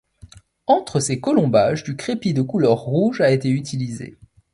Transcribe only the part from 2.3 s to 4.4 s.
de couleur rouge a été utilisé.